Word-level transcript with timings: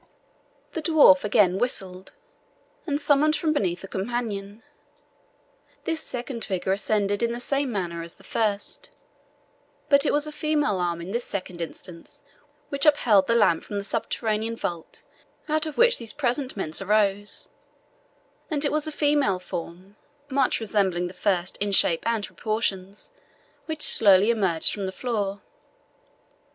The 0.71 0.81
dwarf 0.81 1.23
again 1.23 1.59
whistled, 1.59 2.13
and 2.87 2.99
summoned 2.99 3.35
from 3.35 3.53
beneath 3.53 3.83
a 3.83 3.87
companion. 3.87 4.63
This 5.83 6.01
second 6.01 6.43
figure 6.43 6.71
ascended 6.71 7.21
in 7.21 7.33
the 7.33 7.39
same 7.39 7.71
manner 7.71 8.01
as 8.01 8.15
the 8.15 8.23
first; 8.23 8.89
but 9.89 10.03
it 10.03 10.11
was 10.11 10.25
a 10.25 10.31
female 10.31 10.79
arm 10.79 11.01
in 11.01 11.11
this 11.11 11.23
second 11.25 11.61
instance 11.61 12.23
which 12.69 12.87
upheld 12.87 13.27
the 13.27 13.35
lamp 13.35 13.63
from 13.63 13.77
the 13.77 13.83
subterranean 13.83 14.55
vault 14.55 15.03
out 15.47 15.67
of 15.67 15.77
which 15.77 15.99
these 15.99 16.13
presentments 16.13 16.81
arose, 16.81 17.49
and 18.49 18.65
it 18.65 18.71
was 18.71 18.87
a 18.87 18.91
female 18.91 19.37
form, 19.37 19.97
much 20.31 20.59
resembling 20.59 21.09
the 21.09 21.13
first 21.13 21.57
in 21.57 21.71
shape 21.71 22.01
and 22.07 22.25
proportions, 22.25 23.11
which 23.67 23.83
slowly 23.83 24.31
emerged 24.31 24.73
from 24.73 24.87
the 24.87 24.91
floor. 24.91 25.41